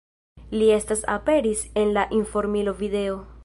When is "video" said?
2.85-3.25